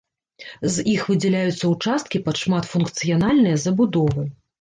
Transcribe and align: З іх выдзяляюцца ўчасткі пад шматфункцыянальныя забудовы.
З 0.75 0.85
іх 0.93 1.01
выдзяляюцца 1.09 1.65
ўчасткі 1.73 2.21
пад 2.29 2.39
шматфункцыянальныя 2.45 3.61
забудовы. 3.67 4.25